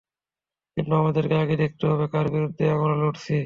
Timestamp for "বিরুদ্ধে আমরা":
2.33-2.93